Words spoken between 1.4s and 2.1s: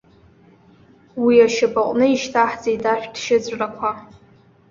ашьапаны